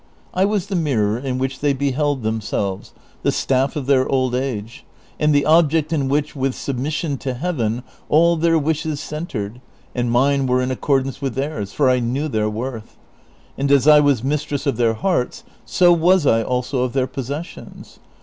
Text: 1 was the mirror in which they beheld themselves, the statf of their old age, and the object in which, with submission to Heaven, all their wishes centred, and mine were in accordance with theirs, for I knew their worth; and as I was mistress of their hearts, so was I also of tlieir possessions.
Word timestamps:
1 0.33 0.49
was 0.49 0.65
the 0.65 0.75
mirror 0.75 1.15
in 1.19 1.37
which 1.37 1.59
they 1.59 1.73
beheld 1.73 2.23
themselves, 2.23 2.91
the 3.21 3.29
statf 3.29 3.75
of 3.75 3.85
their 3.85 4.09
old 4.09 4.33
age, 4.33 4.83
and 5.19 5.31
the 5.31 5.45
object 5.45 5.93
in 5.93 6.09
which, 6.09 6.35
with 6.35 6.55
submission 6.55 7.17
to 7.19 7.35
Heaven, 7.35 7.83
all 8.09 8.35
their 8.35 8.57
wishes 8.57 8.99
centred, 8.99 9.61
and 9.93 10.09
mine 10.09 10.47
were 10.47 10.59
in 10.63 10.71
accordance 10.71 11.21
with 11.21 11.35
theirs, 11.35 11.71
for 11.71 11.87
I 11.87 11.99
knew 11.99 12.27
their 12.27 12.49
worth; 12.49 12.97
and 13.59 13.71
as 13.71 13.87
I 13.87 13.99
was 13.99 14.23
mistress 14.23 14.65
of 14.65 14.77
their 14.77 14.95
hearts, 14.95 15.43
so 15.65 15.93
was 15.93 16.25
I 16.25 16.41
also 16.41 16.81
of 16.81 16.93
tlieir 16.93 17.11
possessions. 17.13 17.99